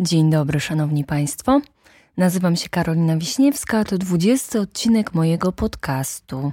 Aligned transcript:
Dzień 0.00 0.30
dobry, 0.30 0.60
szanowni 0.60 1.04
państwo. 1.04 1.60
Nazywam 2.16 2.56
się 2.56 2.68
Karolina 2.68 3.16
Wiśniewska, 3.16 3.84
to 3.84 3.98
20 3.98 4.60
odcinek 4.60 5.14
mojego 5.14 5.52
podcastu 5.52 6.52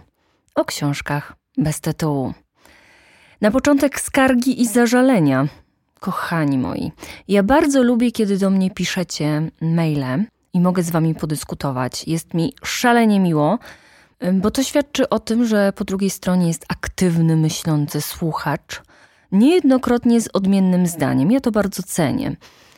o 0.55 0.65
książkach 0.65 1.33
bez 1.58 1.81
tytułu. 1.81 2.33
Na 3.42 3.51
początek 3.51 4.00
skargi 4.00 4.61
i 4.61 4.67
zażalenia. 4.67 5.47
Kochani 6.00 6.58
moi, 6.58 6.92
ja 7.27 7.43
bardzo 7.43 7.83
lubię, 7.83 8.11
kiedy 8.11 8.38
do 8.38 8.50
mnie 8.50 8.71
piszecie 8.71 9.52
maile 9.62 10.25
i 10.54 10.62
mogę 10.62 10.84
z 10.84 10.89
wami 10.89 11.16
podyskutować. 11.16 12.07
Jest 12.07 12.34
mi 12.34 12.54
szalenie 12.64 13.20
miło, 13.20 13.59
bo 14.34 14.52
to 14.52 14.64
świadczy 14.64 15.09
o 15.09 15.20
tym, 15.20 15.46
że 15.46 15.73
po 15.73 15.84
drugiej 15.84 16.09
stronie 16.09 16.48
jest 16.48 16.66
aktywny, 16.68 17.36
myślący 17.36 18.02
słuchacz, 18.02 18.82
niejednokrotnie 19.32 20.21
z 20.21 20.30
odmiennym 20.34 20.88
zdaniem. 20.88 21.32
Ja 21.32 21.39
to 21.39 21.52
bardzo 21.52 21.84
cenię. 21.84 22.36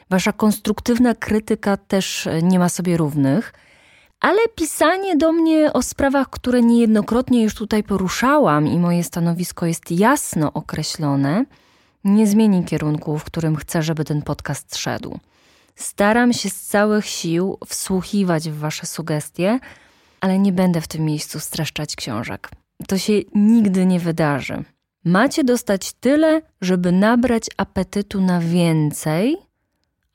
Wasza 0.10 0.32
konstruktywna 0.32 1.16
krytyka 1.16 1.78
też 1.78 2.30
nie 2.44 2.60
ma 2.60 2.70
sobie 2.70 2.98
równych, 2.98 3.54
ale 4.20 4.40
pisanie 4.56 5.18
do 5.18 5.32
mnie 5.32 5.74
o 5.74 5.82
sprawach, 5.82 6.30
które 6.30 6.62
niejednokrotnie 6.62 7.44
już 7.44 7.56
tutaj 7.56 7.84
poruszałam 7.84 8.68
i 8.68 8.80
moje 8.80 9.04
stanowisko 9.04 9.66
jest 9.66 9.92
jasno 9.92 10.54
określone, 10.54 11.46
nie 12.04 12.28
zmieni 12.28 12.64
kierunku, 12.64 13.18
w 13.18 13.24
którym 13.24 13.56
chcę, 13.56 13.84
żeby 13.84 14.06
ten 14.06 14.22
podcast 14.22 14.76
szedł. 14.76 15.20
Staram 15.76 16.34
się 16.34 16.50
z 16.50 16.62
całych 16.62 17.06
sił 17.06 17.58
wsłuchiwać 17.66 18.50
w 18.50 18.58
Wasze 18.60 18.86
sugestie, 18.86 19.60
ale 20.22 20.40
nie 20.40 20.52
będę 20.52 20.82
w 20.82 20.88
tym 20.88 21.06
miejscu 21.06 21.40
streszczać 21.40 21.96
książek. 21.96 22.50
To 22.88 22.98
się 22.98 23.14
nigdy 23.36 23.86
nie 23.86 24.00
wydarzy. 24.00 24.64
Macie 25.06 25.44
dostać 25.44 25.94
tyle, 25.94 26.42
żeby 26.62 26.92
nabrać 26.92 27.46
apetytu 27.58 28.22
na 28.22 28.40
więcej, 28.40 29.38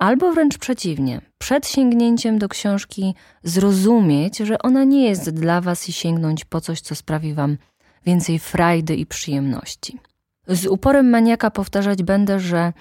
albo 0.03 0.33
wręcz 0.33 0.59
przeciwnie, 0.59 1.21
przed 1.39 1.69
sięgnięciem 1.69 2.39
do 2.39 2.49
książki 2.49 3.15
zrozumieć, 3.43 4.39
że 4.39 4.59
ona 4.59 4.85
nie 4.85 5.05
jest 5.09 5.31
dla 5.31 5.61
Was 5.61 5.89
i 5.89 5.93
sięgnąć 5.93 6.45
po 6.45 6.61
coś, 6.61 6.81
co 6.81 6.95
sprawi 6.95 7.35
Wam 7.35 7.57
więcej 8.07 8.39
frajdy 8.39 8.97
i 8.97 9.07
przyjemności. 9.07 9.99
Z 10.49 10.67
uporem 10.67 11.11
maniaka 11.11 11.51
powtarzać 11.51 12.03
będę, 12.03 12.41
że 12.41 12.73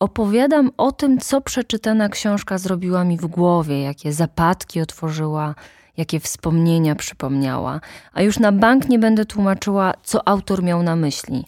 opowiadam 0.00 0.70
o 0.76 0.92
tym, 0.92 1.18
co 1.18 1.40
przeczytana 1.40 2.08
książka 2.08 2.58
zrobiła 2.58 3.04
mi 3.04 3.16
w 3.16 3.26
głowie, 3.26 3.82
jakie 3.82 4.12
zapadki 4.12 4.80
otworzyła, 4.80 5.54
jakie 5.96 6.20
wspomnienia 6.20 6.94
przypomniała, 6.94 7.80
a 8.12 8.22
już 8.22 8.38
na 8.38 8.52
bank 8.52 8.88
nie 8.88 8.98
będę 8.98 9.24
tłumaczyła, 9.24 9.94
co 10.02 10.28
autor 10.28 10.62
miał 10.62 10.82
na 10.82 10.96
myśli, 10.96 11.44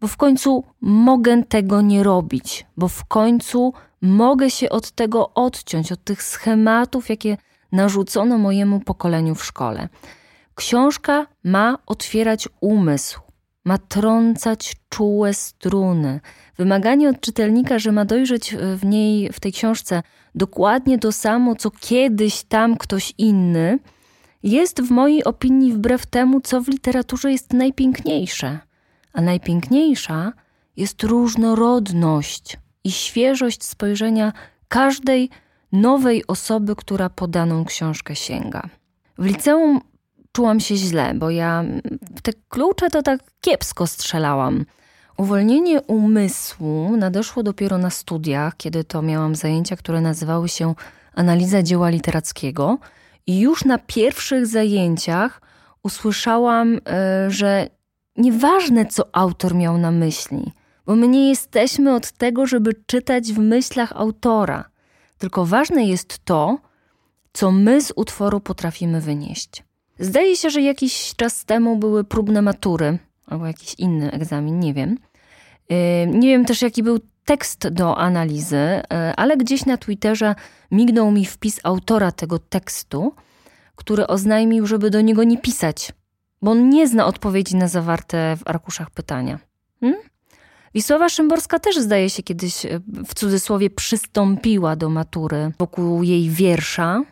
bo 0.00 0.08
w 0.08 0.16
końcu 0.16 0.64
mogę 0.80 1.42
tego 1.42 1.80
nie 1.80 2.02
robić, 2.02 2.66
bo 2.76 2.88
w 2.88 3.04
końcu 3.04 3.72
mogę 4.02 4.50
się 4.50 4.70
od 4.70 4.90
tego 4.90 5.34
odciąć, 5.34 5.92
od 5.92 6.04
tych 6.04 6.22
schematów, 6.22 7.08
jakie 7.08 7.36
narzucono 7.72 8.38
mojemu 8.38 8.80
pokoleniu 8.80 9.34
w 9.34 9.44
szkole. 9.44 9.88
Książka 10.54 11.26
ma 11.44 11.78
otwierać 11.86 12.48
umysł, 12.60 13.20
ma 13.64 13.78
trącać 13.78 14.76
czułe 14.88 15.34
struny. 15.34 16.20
Wymaganie 16.56 17.08
od 17.08 17.20
czytelnika, 17.20 17.78
że 17.78 17.92
ma 17.92 18.04
dojrzeć 18.04 18.56
w 18.76 18.84
niej, 18.84 19.32
w 19.32 19.40
tej 19.40 19.52
książce, 19.52 20.02
dokładnie 20.34 20.98
to 20.98 21.12
samo, 21.12 21.56
co 21.56 21.70
kiedyś 21.70 22.42
tam 22.42 22.76
ktoś 22.76 23.14
inny, 23.18 23.78
jest 24.42 24.82
w 24.82 24.90
mojej 24.90 25.24
opinii 25.24 25.72
wbrew 25.72 26.06
temu, 26.06 26.40
co 26.40 26.60
w 26.60 26.68
literaturze 26.68 27.32
jest 27.32 27.52
najpiękniejsze. 27.52 28.58
A 29.12 29.20
najpiękniejsza 29.20 30.32
jest 30.76 31.02
różnorodność 31.02 32.58
i 32.88 32.90
świeżość 32.90 33.64
spojrzenia 33.64 34.32
każdej 34.68 35.30
nowej 35.72 36.26
osoby, 36.26 36.76
która 36.76 37.10
po 37.10 37.28
daną 37.28 37.64
książkę 37.64 38.16
sięga. 38.16 38.62
W 39.18 39.24
liceum 39.24 39.80
czułam 40.32 40.60
się 40.60 40.76
źle, 40.76 41.14
bo 41.14 41.30
ja 41.30 41.64
te 42.22 42.32
klucze 42.48 42.90
to 42.90 43.02
tak 43.02 43.20
kiepsko 43.40 43.86
strzelałam. 43.86 44.64
Uwolnienie 45.16 45.82
umysłu 45.82 46.96
nadeszło 46.96 47.42
dopiero 47.42 47.78
na 47.78 47.90
studiach, 47.90 48.56
kiedy 48.56 48.84
to 48.84 49.02
miałam 49.02 49.34
zajęcia, 49.34 49.76
które 49.76 50.00
nazywały 50.00 50.48
się 50.48 50.74
Analiza 51.14 51.62
dzieła 51.62 51.88
literackiego. 51.88 52.78
I 53.26 53.40
już 53.40 53.64
na 53.64 53.78
pierwszych 53.78 54.46
zajęciach 54.46 55.40
usłyszałam, 55.82 56.78
e, 56.86 57.30
że 57.30 57.68
nieważne, 58.16 58.86
co 58.86 59.02
autor 59.12 59.54
miał 59.54 59.78
na 59.78 59.90
myśli, 59.90 60.52
bo 60.88 60.96
my 60.96 61.08
nie 61.08 61.28
jesteśmy 61.28 61.94
od 61.94 62.12
tego, 62.12 62.46
żeby 62.46 62.74
czytać 62.86 63.32
w 63.32 63.38
myślach 63.38 63.92
autora, 63.94 64.64
tylko 65.18 65.46
ważne 65.46 65.84
jest 65.84 66.18
to, 66.24 66.58
co 67.32 67.52
my 67.52 67.80
z 67.80 67.92
utworu 67.96 68.40
potrafimy 68.40 69.00
wynieść. 69.00 69.64
Zdaje 69.98 70.36
się, 70.36 70.50
że 70.50 70.62
jakiś 70.62 71.14
czas 71.16 71.44
temu 71.44 71.76
były 71.76 72.04
próbne 72.04 72.42
matury, 72.42 72.98
albo 73.26 73.46
jakiś 73.46 73.74
inny 73.78 74.12
egzamin, 74.12 74.60
nie 74.60 74.74
wiem. 74.74 74.98
Nie 76.06 76.28
wiem 76.28 76.44
też, 76.44 76.62
jaki 76.62 76.82
był 76.82 76.98
tekst 77.24 77.68
do 77.68 77.98
analizy, 77.98 78.82
ale 79.16 79.36
gdzieś 79.36 79.66
na 79.66 79.76
Twitterze 79.76 80.34
mignął 80.70 81.10
mi 81.10 81.26
wpis 81.26 81.60
autora 81.62 82.12
tego 82.12 82.38
tekstu, 82.38 83.14
który 83.76 84.06
oznajmił, 84.06 84.66
żeby 84.66 84.90
do 84.90 85.00
niego 85.00 85.24
nie 85.24 85.38
pisać, 85.38 85.92
bo 86.42 86.50
on 86.50 86.70
nie 86.70 86.88
zna 86.88 87.06
odpowiedzi 87.06 87.56
na 87.56 87.68
zawarte 87.68 88.36
w 88.36 88.48
arkuszach 88.48 88.90
pytania. 88.90 89.38
Hmm? 89.80 89.98
Wisława 90.78 91.08
Szymborska 91.08 91.58
też 91.58 91.78
zdaje 91.78 92.10
się 92.10 92.22
kiedyś 92.22 92.54
w 93.06 93.14
cudzysłowie 93.14 93.70
przystąpiła 93.70 94.76
do 94.76 94.88
matury 94.88 95.52
wokół 95.58 96.02
jej 96.02 96.30
wiersza 96.30 97.02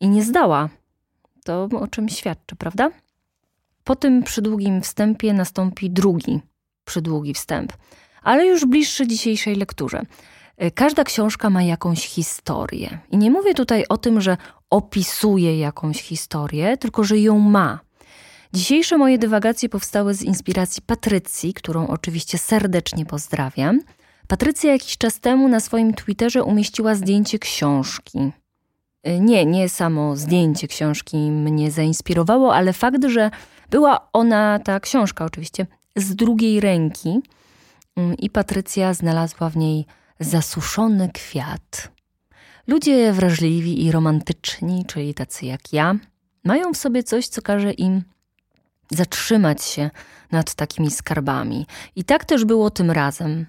i 0.00 0.08
nie 0.08 0.24
zdała. 0.24 0.68
To 1.44 1.68
o 1.80 1.88
czym 1.88 2.08
świadczy, 2.08 2.56
prawda? 2.56 2.90
Po 3.84 3.96
tym 3.96 4.22
przydługim 4.22 4.82
wstępie 4.82 5.32
nastąpi 5.32 5.90
drugi 5.90 6.40
przydługi 6.84 7.34
wstęp, 7.34 7.72
ale 8.22 8.46
już 8.46 8.64
bliższy 8.64 9.06
dzisiejszej 9.06 9.56
lekturze. 9.56 10.02
Każda 10.74 11.04
książka 11.04 11.50
ma 11.50 11.62
jakąś 11.62 12.06
historię. 12.06 12.98
I 13.10 13.16
nie 13.16 13.30
mówię 13.30 13.54
tutaj 13.54 13.84
o 13.88 13.98
tym, 13.98 14.20
że 14.20 14.36
opisuje 14.70 15.58
jakąś 15.58 16.02
historię, 16.02 16.76
tylko 16.76 17.04
że 17.04 17.18
ją 17.18 17.38
ma. 17.38 17.80
Dzisiejsze 18.52 18.98
moje 18.98 19.18
dywagacje 19.18 19.68
powstały 19.68 20.14
z 20.14 20.22
inspiracji 20.22 20.82
Patrycji, 20.82 21.54
którą 21.54 21.86
oczywiście 21.86 22.38
serdecznie 22.38 23.06
pozdrawiam. 23.06 23.80
Patrycja 24.28 24.72
jakiś 24.72 24.98
czas 24.98 25.20
temu 25.20 25.48
na 25.48 25.60
swoim 25.60 25.94
Twitterze 25.94 26.44
umieściła 26.44 26.94
zdjęcie 26.94 27.38
książki. 27.38 28.18
Y, 29.08 29.20
nie, 29.20 29.46
nie 29.46 29.68
samo 29.68 30.16
zdjęcie 30.16 30.68
książki 30.68 31.16
mnie 31.16 31.70
zainspirowało, 31.70 32.54
ale 32.54 32.72
fakt, 32.72 33.04
że 33.04 33.30
była 33.70 34.08
ona, 34.12 34.58
ta 34.58 34.80
książka 34.80 35.24
oczywiście, 35.24 35.66
z 35.96 36.14
drugiej 36.14 36.60
ręki 36.60 37.20
mm, 37.96 38.16
i 38.16 38.30
Patrycja 38.30 38.94
znalazła 38.94 39.50
w 39.50 39.56
niej 39.56 39.86
zasuszony 40.20 41.08
kwiat. 41.08 41.90
Ludzie 42.66 43.12
wrażliwi 43.12 43.84
i 43.84 43.92
romantyczni, 43.92 44.84
czyli 44.86 45.14
tacy 45.14 45.46
jak 45.46 45.72
ja, 45.72 45.94
mają 46.44 46.72
w 46.72 46.76
sobie 46.76 47.02
coś, 47.02 47.28
co 47.28 47.42
każe 47.42 47.72
im 47.72 48.02
zatrzymać 48.90 49.64
się 49.64 49.90
nad 50.32 50.54
takimi 50.54 50.90
skarbami. 50.90 51.66
I 51.96 52.04
tak 52.04 52.24
też 52.24 52.44
było 52.44 52.70
tym 52.70 52.90
razem. 52.90 53.46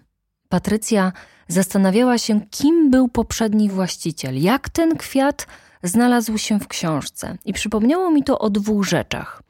Patrycja 0.49 1.11
zastanawiała 1.47 2.17
się, 2.17 2.41
kim 2.41 2.91
był 2.91 3.07
poprzedni 3.07 3.69
właściciel, 3.69 4.41
jak 4.41 4.69
ten 4.69 4.97
kwiat 4.97 5.47
znalazł 5.83 6.37
się 6.37 6.59
w 6.59 6.67
książce. 6.67 7.37
I 7.45 7.53
przypomniało 7.53 8.11
mi 8.11 8.23
to 8.23 8.39
o 8.39 8.49
dwóch 8.49 8.85
rzeczach. 8.85 9.43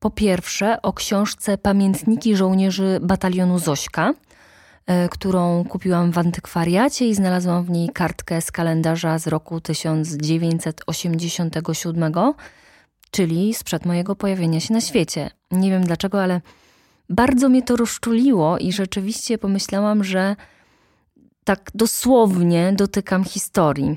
Po 0.00 0.10
pierwsze, 0.10 0.82
o 0.82 0.92
książce 0.92 1.58
Pamiętniki 1.58 2.36
żołnierzy 2.36 2.98
batalionu 3.02 3.58
Zośka, 3.58 4.14
e, 4.86 5.08
którą 5.08 5.64
kupiłam 5.64 6.12
w 6.12 6.18
antykwariacie 6.18 7.08
i 7.08 7.14
znalazłam 7.14 7.64
w 7.64 7.70
niej 7.70 7.88
kartkę 7.88 8.40
z 8.40 8.52
kalendarza 8.52 9.18
z 9.18 9.26
roku 9.26 9.60
1987, 9.60 12.34
czyli 13.14 13.54
sprzed 13.54 13.86
mojego 13.86 14.16
pojawienia 14.16 14.60
się 14.60 14.74
na 14.74 14.80
świecie. 14.80 15.30
Nie 15.50 15.70
wiem 15.70 15.84
dlaczego, 15.84 16.22
ale 16.22 16.40
bardzo 17.08 17.48
mnie 17.48 17.62
to 17.62 17.76
rozczuliło 17.76 18.58
i 18.58 18.72
rzeczywiście 18.72 19.38
pomyślałam, 19.38 20.04
że 20.04 20.36
tak 21.44 21.70
dosłownie 21.74 22.72
dotykam 22.72 23.24
historii. 23.24 23.96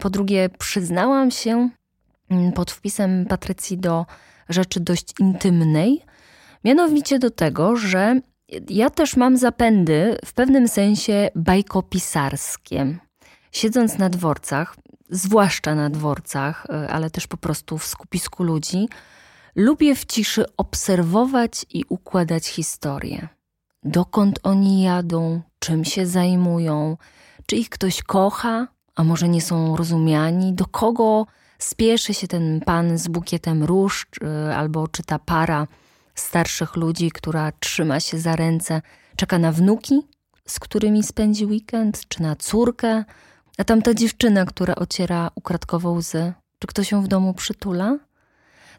Po 0.00 0.10
drugie, 0.10 0.48
przyznałam 0.58 1.30
się 1.30 1.70
mm, 2.30 2.52
pod 2.52 2.70
wpisem 2.70 3.26
Patrycji 3.26 3.78
do 3.78 4.06
rzeczy 4.48 4.80
dość 4.80 5.14
intymnej, 5.20 6.02
mianowicie 6.64 7.18
do 7.18 7.30
tego, 7.30 7.76
że 7.76 8.20
ja 8.68 8.90
też 8.90 9.16
mam 9.16 9.36
zapędy 9.36 10.18
w 10.24 10.32
pewnym 10.32 10.68
sensie 10.68 11.30
bajkopisarskie. 11.34 12.98
Siedząc 13.52 13.98
na 13.98 14.08
dworcach, 14.08 14.76
zwłaszcza 15.10 15.74
na 15.74 15.90
dworcach, 15.90 16.66
e, 16.70 16.90
ale 16.90 17.10
też 17.10 17.26
po 17.26 17.36
prostu 17.36 17.78
w 17.78 17.86
skupisku 17.86 18.42
ludzi, 18.42 18.88
lubię 19.56 19.94
w 19.94 20.04
ciszy 20.04 20.44
obserwować 20.56 21.66
i 21.70 21.84
układać 21.88 22.46
historię. 22.46 23.28
Dokąd 23.84 24.38
oni 24.42 24.82
jadą, 24.82 25.42
czym 25.58 25.84
się 25.84 26.06
zajmują, 26.06 26.96
czy 27.46 27.56
ich 27.56 27.70
ktoś 27.70 28.02
kocha, 28.02 28.68
A 28.98 29.04
może 29.04 29.28
nie 29.28 29.42
są 29.42 29.76
rozumiani? 29.76 30.52
Do 30.52 30.66
kogo 30.66 31.26
spieszy 31.58 32.14
się 32.14 32.28
ten 32.28 32.60
pan 32.60 32.98
z 32.98 33.08
bukietem 33.08 33.64
róż, 33.64 34.06
albo 34.56 34.88
czy 34.88 35.02
ta 35.02 35.18
para 35.18 35.66
starszych 36.14 36.76
ludzi, 36.76 37.10
która 37.10 37.52
trzyma 37.60 38.00
się 38.00 38.18
za 38.18 38.36
ręce, 38.36 38.82
czeka 39.16 39.38
na 39.38 39.52
wnuki, 39.52 40.02
z 40.46 40.60
którymi 40.60 41.02
spędzi 41.02 41.46
weekend, 41.46 42.08
czy 42.08 42.22
na 42.22 42.36
córkę, 42.36 43.04
a 43.58 43.64
tamta 43.64 43.94
dziewczyna, 43.94 44.44
która 44.44 44.74
ociera 44.74 45.30
ukradkowo 45.34 45.90
łzy, 45.90 46.32
czy 46.58 46.66
ktoś 46.66 46.92
ją 46.92 47.02
w 47.02 47.08
domu 47.08 47.34
przytula? 47.34 47.98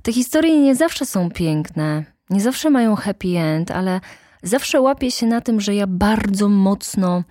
Te 0.02 0.14
historie 0.14 0.60
nie 0.60 0.76
zawsze 0.76 1.06
są 1.06 1.32
piękne, 1.32 2.04
nie 2.30 2.42
zawsze 2.42 2.70
mają 2.70 2.96
happy 2.96 3.38
end, 3.38 3.72
ale 3.72 4.02
zawsze 4.44 4.82
łapię 4.82 5.12
się 5.12 5.28
na 5.28 5.42
tym, 5.42 5.62
że 5.62 5.76
ja 5.76 5.88
bardzo 5.88 6.50
mocno 6.50 7.24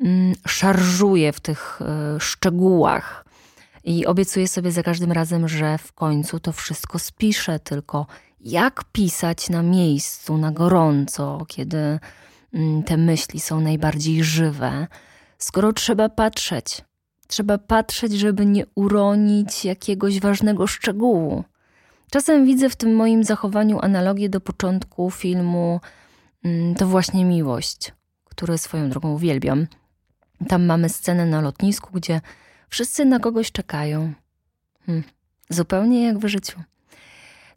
mm, 0.00 0.34
szarżuję 0.46 1.32
w 1.32 1.40
tych 1.40 1.80
y, 2.16 2.20
szczegółach. 2.20 3.24
I 3.84 4.06
obiecuję 4.06 4.48
sobie 4.48 4.72
za 4.72 4.82
każdym 4.82 5.12
razem, 5.12 5.48
że 5.48 5.78
w 5.78 5.92
końcu 5.92 6.40
to 6.40 6.52
wszystko 6.52 6.98
spiszę, 6.98 7.58
tylko 7.58 8.06
jak 8.40 8.84
pisać 8.92 9.50
na 9.50 9.62
miejscu, 9.62 10.38
na 10.38 10.52
gorąco, 10.52 11.44
kiedy 11.48 11.98
mm, 12.54 12.82
te 12.82 12.96
myśli 12.96 13.40
są 13.40 13.60
najbardziej 13.60 14.24
żywe, 14.24 14.86
skoro 15.44 15.72
trzeba 15.72 16.08
patrzeć. 16.08 16.84
Trzeba 17.26 17.58
patrzeć, 17.58 18.12
żeby 18.12 18.46
nie 18.46 18.64
uronić 18.74 19.64
jakiegoś 19.64 20.20
ważnego 20.20 20.66
szczegółu. 20.66 21.44
Czasem 22.10 22.46
widzę 22.46 22.70
w 22.70 22.76
tym 22.76 22.96
moim 22.96 23.24
zachowaniu 23.24 23.78
analogię 23.82 24.28
do 24.28 24.40
początku 24.40 25.10
filmu 25.10 25.80
mm, 26.44 26.74
To 26.74 26.86
właśnie 26.86 27.24
miłość, 27.24 27.92
który 28.24 28.58
swoją 28.58 28.90
drogą 28.90 29.12
uwielbiam. 29.12 29.66
Tam 30.48 30.66
mamy 30.66 30.88
scenę 30.88 31.26
na 31.26 31.40
lotnisku, 31.40 31.90
gdzie 31.92 32.20
wszyscy 32.68 33.04
na 33.04 33.18
kogoś 33.18 33.52
czekają. 33.52 34.12
Hmm, 34.86 35.04
zupełnie 35.48 36.04
jak 36.04 36.18
w 36.18 36.26
życiu. 36.26 36.60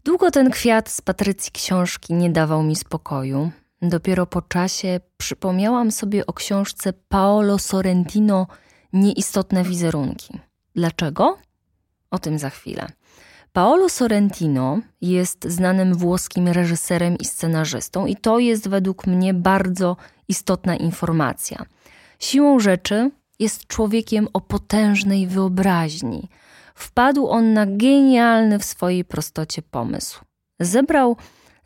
Długo 0.03 0.31
ten 0.31 0.51
kwiat 0.51 0.89
z 0.89 1.01
Patrycji 1.01 1.51
książki 1.51 2.13
nie 2.13 2.29
dawał 2.29 2.63
mi 2.63 2.75
spokoju. 2.75 3.51
Dopiero 3.81 4.25
po 4.25 4.41
czasie 4.41 4.99
przypomniałam 5.17 5.91
sobie 5.91 6.25
o 6.25 6.33
książce 6.33 6.93
Paolo 6.93 7.59
Sorrentino 7.59 8.47
Nieistotne 8.93 9.63
wizerunki. 9.63 10.39
Dlaczego? 10.75 11.37
O 12.11 12.19
tym 12.19 12.39
za 12.39 12.49
chwilę. 12.49 12.87
Paolo 13.53 13.89
Sorrentino 13.89 14.79
jest 15.01 15.45
znanym 15.45 15.95
włoskim 15.95 16.47
reżyserem 16.47 17.17
i 17.17 17.25
scenarzystą, 17.25 18.05
i 18.05 18.15
to 18.15 18.39
jest 18.39 18.67
według 18.69 19.07
mnie 19.07 19.33
bardzo 19.33 19.97
istotna 20.27 20.75
informacja. 20.75 21.65
Siłą 22.19 22.59
rzeczy 22.59 23.11
jest 23.39 23.67
człowiekiem 23.67 24.27
o 24.33 24.41
potężnej 24.41 25.27
wyobraźni. 25.27 26.29
Wpadł 26.75 27.27
on 27.27 27.53
na 27.53 27.65
genialny 27.65 28.59
w 28.59 28.65
swojej 28.65 29.05
prostocie 29.05 29.61
pomysł. 29.61 30.19
Zebrał 30.59 31.17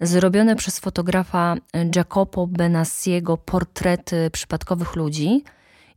zrobione 0.02 0.56
przez 0.56 0.80
fotografa 0.80 1.56
Jacopo 1.96 2.48
Benassiego 2.48 3.38
portrety 3.38 4.30
przypadkowych 4.32 4.96
ludzi 4.96 5.44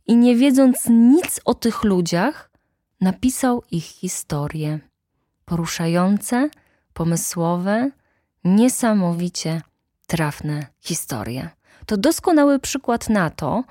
i 0.07 0.15
nie 0.15 0.35
wiedząc 0.35 0.85
nic 0.89 1.41
o 1.45 1.53
tych 1.53 1.83
ludziach, 1.83 2.49
napisał 3.01 3.63
ich 3.71 3.83
historię 3.83 4.79
poruszające, 5.45 6.49
pomysłowe, 6.93 7.91
niesamowicie 8.43 9.61
trafne 10.07 10.67
historie. 10.79 11.49
To 11.85 11.97
doskonały 11.97 12.59
przykład 12.59 13.09
na 13.09 13.29
to, 13.29 13.63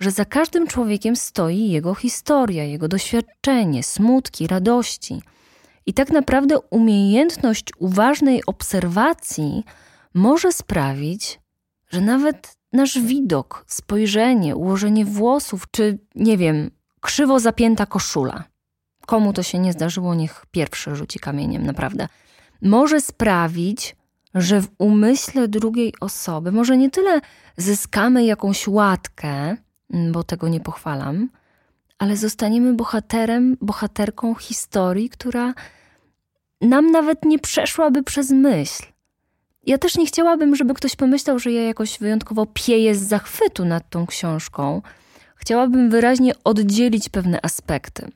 że 0.00 0.10
za 0.10 0.24
każdym 0.24 0.66
człowiekiem 0.66 1.16
stoi 1.16 1.70
jego 1.70 1.94
historia, 1.94 2.64
jego 2.64 2.88
doświadczenie, 2.88 3.82
smutki, 3.82 4.46
radości. 4.46 5.22
I 5.86 5.94
tak 5.94 6.10
naprawdę 6.10 6.58
umiejętność 6.70 7.64
uważnej 7.78 8.46
obserwacji 8.46 9.64
może 10.14 10.52
sprawić, 10.52 11.40
że 11.90 12.00
nawet 12.00 12.56
nasz 12.72 12.98
widok, 12.98 13.64
spojrzenie, 13.68 14.56
ułożenie 14.56 15.04
włosów, 15.04 15.64
czy 15.70 15.98
nie 16.14 16.38
wiem, 16.38 16.70
krzywo 17.00 17.40
zapięta 17.40 17.86
koszula 17.86 18.44
Komu 19.06 19.32
to 19.32 19.42
się 19.42 19.58
nie 19.58 19.72
zdarzyło, 19.72 20.14
niech 20.14 20.46
pierwszy 20.50 20.96
rzuci 20.96 21.18
kamieniem, 21.18 21.66
naprawdę. 21.66 22.08
Może 22.62 23.00
sprawić, 23.00 23.96
że 24.34 24.60
w 24.60 24.68
umyśle 24.78 25.48
drugiej 25.48 25.94
osoby 26.00 26.52
może 26.52 26.76
nie 26.76 26.90
tyle 26.90 27.20
zyskamy 27.56 28.24
jakąś 28.24 28.68
łatkę, 28.68 29.56
bo 30.12 30.24
tego 30.24 30.48
nie 30.48 30.60
pochwalam, 30.60 31.28
ale 31.98 32.16
zostaniemy 32.16 32.74
bohaterem, 32.74 33.56
bohaterką 33.60 34.34
historii, 34.34 35.10
która 35.10 35.54
nam 36.60 36.90
nawet 36.90 37.24
nie 37.24 37.38
przeszłaby 37.38 38.02
przez 38.02 38.30
myśl. 38.30 38.82
Ja 39.66 39.78
też 39.78 39.96
nie 39.96 40.06
chciałabym, 40.06 40.56
żeby 40.56 40.74
ktoś 40.74 40.96
pomyślał, 40.96 41.38
że 41.38 41.52
ja 41.52 41.62
jakoś 41.62 41.98
wyjątkowo 41.98 42.46
pieję 42.54 42.94
z 42.94 43.02
zachwytu 43.02 43.64
nad 43.64 43.90
tą 43.90 44.06
książką. 44.06 44.82
Chciałabym 45.36 45.90
wyraźnie 45.90 46.32
oddzielić 46.44 47.08
pewne 47.08 47.38
aspekty. 47.42 48.10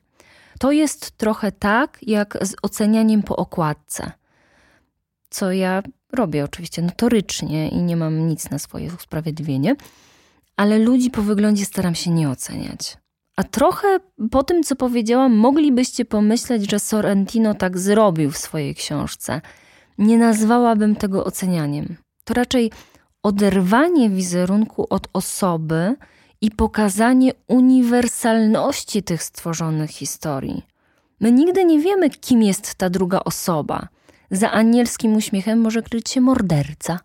To 0.59 0.71
jest 0.71 1.11
trochę 1.11 1.51
tak, 1.51 1.97
jak 2.01 2.37
z 2.41 2.55
ocenianiem 2.61 3.23
po 3.23 3.35
okładce. 3.35 4.11
Co 5.29 5.51
ja 5.51 5.83
robię 6.13 6.43
oczywiście 6.43 6.81
notorycznie 6.81 7.69
i 7.69 7.77
nie 7.77 7.95
mam 7.95 8.27
nic 8.27 8.49
na 8.49 8.59
swoje 8.59 8.93
usprawiedliwienie, 8.93 9.75
ale 10.55 10.79
ludzi 10.79 11.11
po 11.11 11.21
wyglądzie 11.21 11.65
staram 11.65 11.95
się 11.95 12.11
nie 12.11 12.29
oceniać. 12.29 12.97
A 13.39 13.43
trochę 13.43 13.87
po 14.31 14.43
tym, 14.43 14.63
co 14.63 14.75
powiedziałam, 14.75 15.35
moglibyście 15.35 16.05
pomyśleć, 16.05 16.71
że 16.71 16.79
Sorrentino 16.79 17.53
tak 17.53 17.77
zrobił 17.77 18.31
w 18.31 18.37
swojej 18.37 18.75
książce. 18.75 19.41
Nie 19.97 20.17
nazwałabym 20.17 20.95
tego 20.95 21.25
ocenianiem. 21.25 21.95
To 22.23 22.33
raczej 22.33 22.71
oderwanie 23.23 24.09
wizerunku 24.09 24.87
od 24.89 25.07
osoby 25.13 25.95
i 26.41 26.51
pokazanie 26.51 27.31
uniwersalności 27.47 29.03
tych 29.03 29.23
stworzonych 29.23 29.89
historii. 29.89 30.65
My 31.19 31.31
nigdy 31.31 31.65
nie 31.65 31.79
wiemy, 31.79 32.09
kim 32.09 32.43
jest 32.43 32.75
ta 32.75 32.89
druga 32.89 33.19
osoba. 33.19 33.87
Za 34.31 34.51
anielskim 34.51 35.15
uśmiechem 35.15 35.61
może 35.61 35.81
kryć 35.81 36.09
się 36.09 36.21
morderca, 36.21 36.99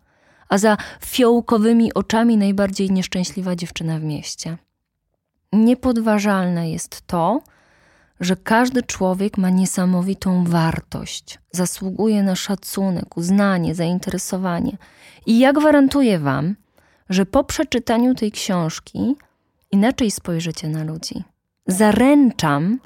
a 0.49 0.57
za 0.57 0.77
fiołkowymi 1.05 1.93
oczami 1.93 2.37
najbardziej 2.37 2.91
nieszczęśliwa 2.91 3.55
dziewczyna 3.55 3.99
w 3.99 4.03
mieście. 4.03 4.57
Niepodważalne 5.55 6.71
jest 6.71 7.07
to, 7.07 7.41
że 8.19 8.35
każdy 8.35 8.83
człowiek 8.83 9.37
ma 9.37 9.49
niesamowitą 9.49 10.43
wartość, 10.43 11.39
zasługuje 11.51 12.23
na 12.23 12.35
szacunek, 12.35 13.17
uznanie, 13.17 13.75
zainteresowanie. 13.75 14.77
I 15.25 15.39
ja 15.39 15.53
gwarantuję 15.53 16.19
Wam, 16.19 16.55
że 17.09 17.25
po 17.25 17.43
przeczytaniu 17.43 18.15
tej 18.15 18.31
książki 18.31 19.15
inaczej 19.71 20.11
spojrzycie 20.11 20.69
na 20.69 20.83
ludzi. 20.83 21.23
Zaręczam, 21.67 22.79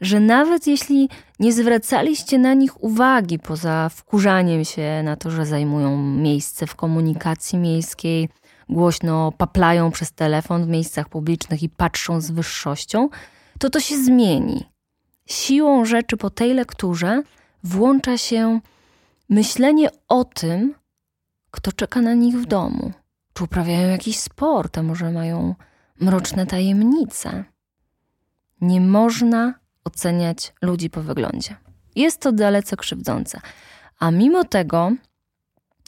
że 0.00 0.20
nawet 0.20 0.66
jeśli 0.66 1.08
nie 1.40 1.52
zwracaliście 1.52 2.38
na 2.38 2.54
nich 2.54 2.84
uwagi 2.84 3.38
poza 3.38 3.88
wkurzaniem 3.88 4.64
się 4.64 5.02
na 5.04 5.16
to, 5.16 5.30
że 5.30 5.46
zajmują 5.46 5.96
miejsce 6.02 6.66
w 6.66 6.74
komunikacji 6.74 7.58
miejskiej, 7.58 8.28
głośno 8.68 9.32
paplają 9.32 9.90
przez 9.90 10.12
telefon 10.12 10.64
w 10.64 10.68
miejscach 10.68 11.08
publicznych 11.08 11.62
i 11.62 11.68
patrzą 11.68 12.20
z 12.20 12.30
wyższością, 12.30 13.08
to 13.58 13.70
to 13.70 13.80
się 13.80 14.04
zmieni. 14.04 14.64
Siłą 15.26 15.84
rzeczy 15.84 16.16
po 16.16 16.30
tej 16.30 16.54
lekturze 16.54 17.22
włącza 17.64 18.18
się 18.18 18.60
myślenie 19.28 19.88
o 20.08 20.24
tym, 20.24 20.74
kto 21.50 21.72
czeka 21.72 22.00
na 22.00 22.14
nich 22.14 22.36
w 22.36 22.46
domu. 22.46 22.92
Czy 23.32 23.44
uprawiają 23.44 23.88
jakiś 23.88 24.18
sport, 24.18 24.78
a 24.78 24.82
może 24.82 25.10
mają 25.10 25.54
mroczne 26.00 26.46
tajemnice. 26.46 27.44
Nie 28.60 28.80
można 28.80 29.54
oceniać 29.84 30.52
ludzi 30.62 30.90
po 30.90 31.02
wyglądzie. 31.02 31.56
Jest 31.96 32.20
to 32.20 32.32
dalece 32.32 32.76
krzywdzące. 32.76 33.40
A 33.98 34.10
mimo 34.10 34.44
tego 34.44 34.92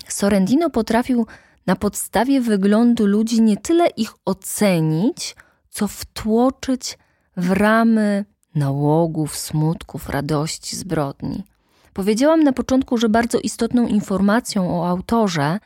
Sorrentino 0.09 0.71
potrafił 0.71 1.27
na 1.69 1.77
podstawie 1.77 2.41
wyglądu 2.41 3.07
ludzi 3.07 3.43
nie 3.43 3.57
tyle 3.57 3.87
ich 3.87 4.11
ocenić, 4.25 5.37
co 5.71 5.89
wtłoczyć 5.89 6.99
w 7.37 7.51
ramy 7.51 8.25
nałogów, 8.55 9.37
smutków, 9.37 10.09
radości, 10.09 10.77
zbrodni. 10.77 11.45
Powiedziałam 11.93 12.43
na 12.43 12.53
początku, 12.53 12.99
że 12.99 13.09
bardzo 13.09 13.39
istotną 13.39 13.87
informacją 13.87 14.81
o 14.81 14.89
autorze 14.89 15.59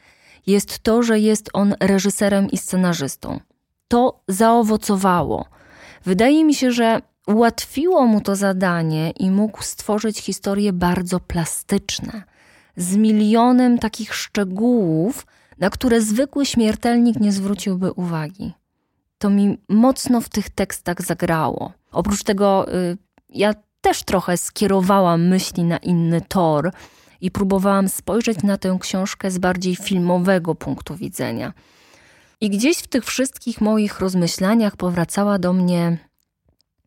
jest 0.47 0.79
to, 0.79 1.03
że 1.03 1.21
jest 1.21 1.51
on 1.53 1.75
reżyserem 1.81 2.51
i 2.51 2.59
scenarzystą 2.59 3.41
to 3.89 4.21
zaowocowało. 4.29 5.47
Wydaje 6.05 6.45
mi 6.45 6.55
się, 6.55 6.73
że 6.73 7.03
ułatwiło 7.27 8.07
mu 8.07 8.21
to 8.21 8.37
zadanie 8.37 9.11
i 9.11 9.31
mógł 9.31 9.63
stworzyć 9.63 10.19
historie 10.19 10.73
bardzo 10.73 11.21
plastyczne, 11.21 12.23
z 12.77 12.97
milionem 12.97 13.79
takich 13.79 14.15
szczegółów, 14.15 15.27
na 15.63 15.71
które 15.71 16.01
zwykły 16.01 16.47
śmiertelnik 16.47 17.21
nie 17.21 17.33
zwróciłby 17.33 17.93
uwagi. 17.93 18.53
To 19.19 19.31
mi 19.31 19.59
mocno 19.69 20.21
w 20.21 20.29
tych 20.29 20.51
tekstach 20.51 21.03
zagrało. 21.03 21.73
Oprócz 21.93 22.23
tego 22.23 22.75
y, 22.75 22.99
ja 23.29 23.55
też 23.81 24.03
trochę 24.03 24.37
skierowałam 24.37 25.29
myśli 25.29 25.65
na 25.65 25.77
inny 25.77 26.21
tor 26.21 26.73
i 27.21 27.31
próbowałam 27.31 27.89
spojrzeć 27.89 28.43
na 28.43 28.59
tę 28.59 28.79
książkę 28.81 29.31
z 29.31 29.39
bardziej 29.39 29.77
filmowego 29.77 30.55
punktu 30.55 30.97
widzenia. 30.97 31.53
I 32.41 32.51
gdzieś 32.51 32.79
w 32.79 32.89
tych 32.89 33.05
wszystkich 33.05 33.61
moich 33.61 34.01
rozmyślaniach 34.01 34.77
powracała 34.77 35.39
do 35.39 35.53
mnie, 35.53 35.99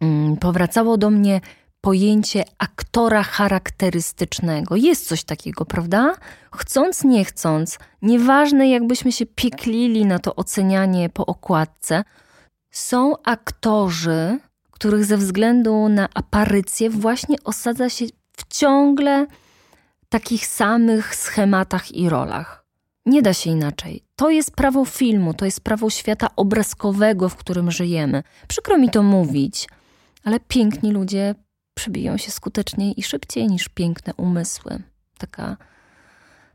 mm, 0.01 0.38
powracało 0.38 0.98
do 0.98 1.10
mnie 1.10 1.41
pojęcie 1.86 2.44
aktora 2.58 3.24
charakterystycznego. 3.24 4.75
Jest 4.75 5.08
coś 5.08 5.24
takiego, 5.24 5.65
prawda? 5.65 6.15
Chcąc, 6.56 7.04
nie 7.04 7.25
chcąc, 7.25 7.80
nieważne 8.01 8.70
jakbyśmy 8.70 9.12
się 9.12 9.25
pieklili 9.25 10.06
na 10.06 10.20
to 10.20 10.36
ocenianie 10.36 11.10
po 11.10 11.25
okładce, 11.25 12.04
są 12.72 13.13
aktorzy, 13.24 14.39
których 14.72 15.06
ze 15.06 15.18
względu 15.18 15.89
na 15.89 16.10
aparycję 16.13 16.89
właśnie 16.89 17.38
osadza 17.44 17.89
się 17.89 18.06
w 18.38 18.54
ciągle 18.54 19.27
takich 20.10 20.48
samych 20.48 21.15
schematach 21.15 21.92
i 21.92 22.10
rolach. 22.10 22.65
Nie 23.06 23.22
da 23.22 23.34
się 23.34 23.50
inaczej. 23.50 24.04
To 24.15 24.30
jest 24.30 24.51
prawo 24.51 24.86
filmu, 24.86 25.34
to 25.34 25.46
jest 25.46 25.62
prawo 25.62 25.89
świata 25.89 26.27
obrazkowego, 26.36 27.30
w 27.30 27.36
którym 27.36 27.72
żyjemy. 27.72 28.24
Przykro 28.48 28.77
mi 28.77 28.89
to 28.89 29.04
mówić, 29.04 29.68
ale 30.24 30.39
piękni 30.39 30.92
ludzie 30.92 31.36
przebiją 31.75 32.17
się 32.17 32.32
skuteczniej 32.32 33.00
i 33.00 33.03
szybciej 33.03 33.48
niż 33.48 33.70
piękne 33.70 34.13
umysły. 34.13 34.82
Taka 35.17 35.58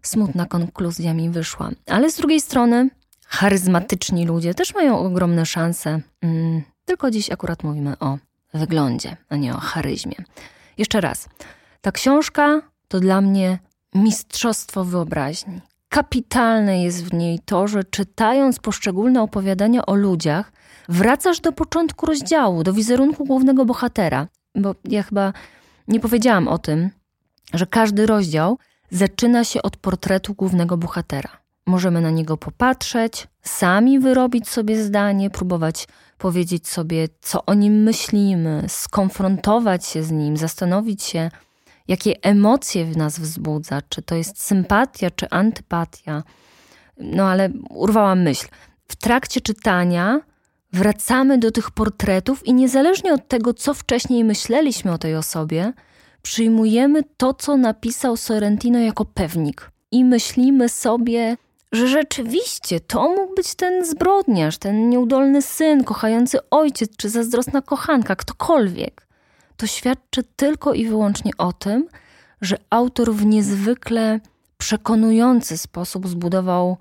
smutna 0.02 0.46
konkluzja 0.46 1.14
mi 1.14 1.30
wyszła. 1.30 1.70
Ale 1.86 2.10
z 2.10 2.16
drugiej 2.16 2.40
strony, 2.40 2.90
charyzmatyczni 3.26 4.26
ludzie 4.26 4.54
też 4.54 4.74
mają 4.74 4.98
ogromne 4.98 5.46
szanse. 5.46 6.00
Mm, 6.22 6.62
tylko 6.84 7.10
dziś 7.10 7.30
akurat 7.30 7.64
mówimy 7.64 7.98
o 7.98 8.18
wyglądzie, 8.54 9.16
a 9.28 9.36
nie 9.36 9.54
o 9.54 9.60
charyzmie. 9.60 10.14
Jeszcze 10.78 11.00
raz. 11.00 11.28
Ta 11.80 11.92
książka 11.92 12.62
to 12.88 13.00
dla 13.00 13.20
mnie 13.20 13.58
mistrzostwo 13.94 14.84
wyobraźni. 14.84 15.60
Kapitalne 15.88 16.82
jest 16.82 17.04
w 17.04 17.12
niej 17.12 17.38
to, 17.44 17.68
że 17.68 17.84
czytając 17.84 18.58
poszczególne 18.58 19.22
opowiadania 19.22 19.86
o 19.86 19.94
ludziach, 19.94 20.52
wracasz 20.88 21.40
do 21.40 21.52
początku 21.52 22.06
rozdziału, 22.06 22.62
do 22.62 22.72
wizerunku 22.72 23.24
głównego 23.24 23.64
bohatera. 23.64 24.28
Bo 24.54 24.74
ja 24.84 25.02
chyba 25.02 25.32
nie 25.88 26.00
powiedziałam 26.00 26.48
o 26.48 26.58
tym, 26.58 26.90
że 27.54 27.66
każdy 27.66 28.06
rozdział 28.06 28.58
zaczyna 28.90 29.44
się 29.44 29.62
od 29.62 29.76
portretu 29.76 30.34
głównego 30.34 30.76
bohatera. 30.76 31.30
Możemy 31.66 32.00
na 32.00 32.10
niego 32.10 32.36
popatrzeć, 32.36 33.28
sami 33.42 33.98
wyrobić 33.98 34.48
sobie 34.48 34.84
zdanie, 34.84 35.30
próbować 35.30 35.86
powiedzieć 36.18 36.68
sobie, 36.68 37.08
co 37.20 37.44
o 37.44 37.54
nim 37.54 37.82
myślimy, 37.82 38.64
skonfrontować 38.68 39.86
się 39.86 40.02
z 40.02 40.10
nim, 40.10 40.36
zastanowić 40.36 41.02
się, 41.02 41.30
jakie 41.88 42.14
emocje 42.22 42.84
w 42.84 42.96
nas 42.96 43.18
wzbudza, 43.18 43.82
czy 43.88 44.02
to 44.02 44.14
jest 44.14 44.42
sympatia, 44.42 45.10
czy 45.10 45.30
antypatia. 45.30 46.22
No 46.96 47.28
ale 47.28 47.50
urwałam 47.70 48.22
myśl. 48.22 48.46
W 48.88 48.96
trakcie 48.96 49.40
czytania 49.40 50.20
wracamy 50.72 51.38
do 51.38 51.50
tych 51.50 51.70
portretów 51.70 52.46
i 52.46 52.54
niezależnie 52.54 53.14
od 53.14 53.28
tego, 53.28 53.54
co 53.54 53.74
wcześniej 53.74 54.24
myśleliśmy 54.24 54.92
o 54.92 54.98
tej 54.98 55.16
osobie, 55.16 55.72
przyjmujemy 56.22 57.02
to, 57.16 57.34
co 57.34 57.56
napisał 57.56 58.16
Sorrentino 58.16 58.78
jako 58.78 59.04
pewnik. 59.04 59.70
I 59.90 60.04
myślimy 60.04 60.68
sobie, 60.68 61.36
że 61.72 61.88
rzeczywiście 61.88 62.80
to 62.80 63.08
mógł 63.08 63.34
być 63.34 63.54
ten 63.54 63.86
zbrodniarz, 63.86 64.58
ten 64.58 64.88
nieudolny 64.88 65.42
syn, 65.42 65.84
kochający 65.84 66.50
ojciec 66.50 66.96
czy 66.96 67.08
zazdrosna 67.08 67.62
kochanka, 67.62 68.16
ktokolwiek. 68.16 69.06
To 69.56 69.66
świadczy 69.66 70.22
tylko 70.36 70.74
i 70.74 70.86
wyłącznie 70.86 71.32
o 71.38 71.52
tym, 71.52 71.88
że 72.40 72.56
autor 72.70 73.14
w 73.14 73.26
niezwykle 73.26 74.20
przekonujący 74.58 75.58
sposób 75.58 76.08
zbudował, 76.08 76.76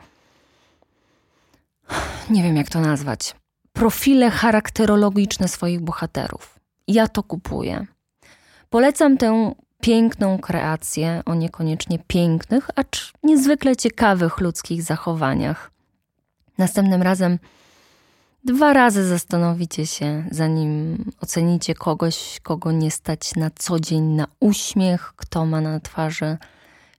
nie 2.29 2.43
wiem 2.43 2.55
jak 2.55 2.69
to 2.69 2.81
nazwać, 2.81 3.36
profile 3.80 4.32
charakterologiczne 4.32 5.48
swoich 5.48 5.82
bohaterów. 5.82 6.60
Ja 6.88 7.08
to 7.08 7.24
kupuję. 7.24 7.86
Polecam 8.70 9.18
tę 9.18 9.56
piękną 9.82 10.40
kreację 10.40 11.22
o 11.26 11.36
niekoniecznie 11.36 12.00
pięknych, 12.08 12.70
acz 12.76 13.14
niezwykle 13.24 13.76
ciekawych 13.76 14.40
ludzkich 14.40 14.84
zachowaniach. 14.84 15.72
Następnym 16.58 17.02
razem 17.02 17.40
dwa 18.44 18.74
razy 18.74 19.08
zastanowicie 19.08 19.88
się, 19.88 20.26
zanim 20.32 21.06
ocenicie 21.22 21.76
kogoś, 21.76 22.40
kogo 22.44 22.72
nie 22.72 22.92
stać 22.92 23.36
na 23.36 23.50
co 23.56 23.80
dzień 23.80 24.04
na 24.04 24.28
uśmiech, 24.40 25.14
kto 25.16 25.46
ma 25.46 25.62
na 25.62 25.80
twarzy 25.80 26.38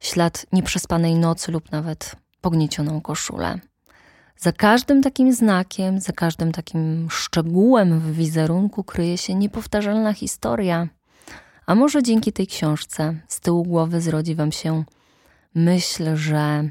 ślad 0.00 0.46
nieprzespanej 0.52 1.14
nocy 1.14 1.52
lub 1.52 1.72
nawet 1.72 2.16
pogniecioną 2.40 3.00
koszulę. 3.00 3.60
Za 4.40 4.52
każdym 4.52 5.02
takim 5.02 5.32
znakiem, 5.32 6.00
za 6.00 6.12
każdym 6.12 6.52
takim 6.52 7.08
szczegółem 7.10 8.00
w 8.00 8.14
wizerunku 8.14 8.84
kryje 8.84 9.18
się 9.18 9.34
niepowtarzalna 9.34 10.12
historia– 10.12 10.88
a 11.70 11.74
może 11.74 12.02
dzięki 12.02 12.32
tej 12.32 12.46
książce 12.46 13.14
z 13.28 13.40
tyłu 13.40 13.62
głowy 13.62 14.00
zrodzi 14.00 14.34
Wam 14.34 14.52
się 14.52 14.84
myśl, 15.54 16.16
że 16.16 16.70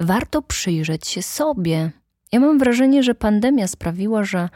warto 0.00 0.42
przyjrzeć 0.42 1.06
się 1.06 1.22
sobie. 1.22 1.90
Ja 2.32 2.40
mam 2.40 2.58
wrażenie, 2.58 3.02
że 3.02 3.14
pandemia 3.14 3.68
sprawiła, 3.68 4.24
że 4.24 4.48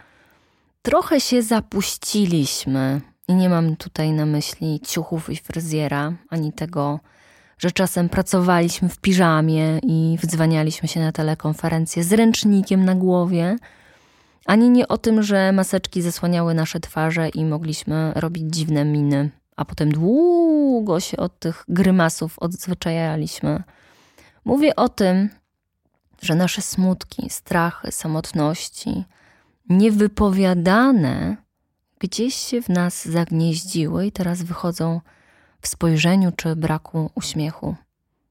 trochę 0.82 1.20
się 1.20 1.42
zapuściliśmy. 1.42 3.00
I 3.28 3.34
nie 3.34 3.48
mam 3.48 3.76
tutaj 3.76 4.12
na 4.12 4.26
myśli 4.26 4.80
ciuchów 4.80 5.30
i 5.30 5.36
fryzjera, 5.36 6.12
ani 6.30 6.52
tego, 6.52 7.00
że 7.58 7.70
czasem 7.70 8.08
pracowaliśmy 8.08 8.88
w 8.88 8.98
piżamie 8.98 9.78
i 9.82 10.18
wdzwanialiśmy 10.22 10.88
się 10.88 11.00
na 11.00 11.12
telekonferencję 11.12 12.04
z 12.04 12.12
ręcznikiem 12.12 12.84
na 12.84 12.94
głowie, 12.94 13.56
ani 14.46 14.70
nie 14.70 14.88
o 14.88 14.98
tym, 14.98 15.22
że 15.22 15.52
maseczki 15.52 16.02
zasłaniały 16.02 16.54
nasze 16.54 16.80
twarze 16.80 17.28
i 17.28 17.44
mogliśmy 17.44 18.12
robić 18.14 18.44
dziwne 18.54 18.84
miny 18.84 19.30
a 19.58 19.64
potem 19.64 19.92
długo 19.92 21.00
się 21.00 21.16
od 21.16 21.38
tych 21.38 21.64
grymasów 21.68 22.38
odzwyczajaliśmy. 22.38 23.62
Mówię 24.44 24.76
o 24.76 24.88
tym, 24.88 25.28
że 26.22 26.34
nasze 26.34 26.62
smutki, 26.62 27.30
strachy, 27.30 27.92
samotności, 27.92 29.04
niewypowiadane, 29.68 31.36
gdzieś 31.98 32.34
się 32.34 32.62
w 32.62 32.68
nas 32.68 33.08
zagnieździły 33.08 34.06
i 34.06 34.12
teraz 34.12 34.42
wychodzą 34.42 35.00
w 35.60 35.68
spojrzeniu 35.68 36.32
czy 36.32 36.56
braku 36.56 37.10
uśmiechu. 37.14 37.74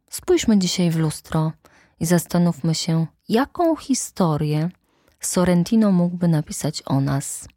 Spójrzmy 0.10 0.58
dzisiaj 0.58 0.92
w 0.92 0.98
lustro 0.98 1.52
i 2.00 2.06
zastanówmy 2.06 2.76
się, 2.76 3.08
jaką 3.30 3.76
historię 3.76 4.70
Sorrentino 5.20 5.92
mógłby 5.92 6.28
napisać 6.28 6.84
o 6.86 7.02
nas. 7.02 7.48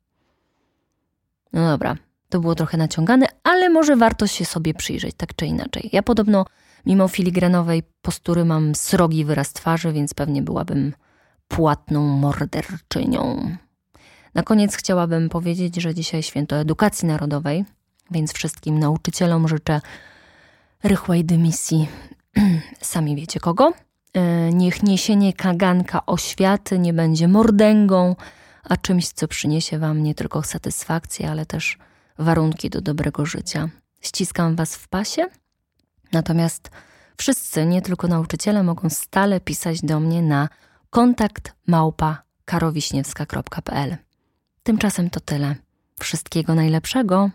No 1.53 1.71
dobra, 1.71 1.97
to 2.29 2.41
było 2.41 2.55
trochę 2.55 2.79
naciągane, 2.79 3.27
ale 3.43 3.69
może 3.69 3.97
warto 3.97 4.27
się 4.27 4.45
sobie 4.45 4.75
przyjrzeć, 4.75 5.15
tak 5.17 5.35
czy 5.35 5.47
inaczej. 5.47 5.91
Ja 5.93 6.03
podobno, 6.03 6.45
mimo 6.87 7.09
filigranowej 7.09 7.83
postury, 8.03 8.45
mam 8.45 8.75
srogi 8.75 9.25
wyraz 9.25 9.53
twarzy, 9.53 9.93
więc 9.93 10.15
pewnie 10.15 10.43
byłabym 10.43 10.93
płatną 11.49 12.07
morderczynią. 12.07 13.57
Na 14.35 14.43
koniec 14.43 14.77
chciałabym 14.77 15.29
powiedzieć, 15.29 15.77
że 15.77 15.95
dzisiaj 15.95 16.23
święto 16.23 16.57
edukacji 16.57 17.09
narodowej, 17.09 17.65
więc 18.11 18.33
wszystkim 18.33 18.79
nauczycielom 18.79 19.49
życzę 19.49 19.81
rychłej 20.83 21.25
dymisji. 21.25 21.89
Sami 22.81 23.17
wiecie 23.17 23.41
kogo. 23.41 23.73
E, 24.15 24.53
niech 24.53 24.83
niesienie 24.83 25.33
kaganka 25.33 26.07
oświaty 26.07 26.79
nie 26.79 26.93
będzie 26.93 27.29
mordęgą, 27.29 28.17
a 28.65 28.77
czymś, 28.77 29.09
co 29.09 29.29
przyniesie 29.29 29.79
wam 29.79 30.03
nie 30.03 30.15
tylko 30.15 30.43
satysfakcję, 30.43 31.31
ale 31.31 31.47
też 31.47 31.79
warunki 32.19 32.71
do 32.71 32.81
dobrego 32.81 33.27
życia. 33.27 33.69
Ściskam 34.01 34.57
Was 34.57 34.77
w 34.77 34.89
pasie, 34.89 35.27
natomiast 36.13 36.71
wszyscy, 37.17 37.67
nie 37.67 37.83
tylko 37.83 38.09
nauczyciele, 38.09 38.63
mogą 38.63 38.91
stale 38.91 39.41
pisać 39.41 39.81
do 39.81 40.01
mnie 40.01 40.23
na 40.23 40.49
kontakt 40.91 41.53
małpa 41.67 42.23
karowiśniewska.pl. 42.45 43.97
Tymczasem 44.63 45.11
to 45.11 45.21
tyle. 45.21 45.55
Wszystkiego 46.01 46.55
najlepszego. 46.55 47.31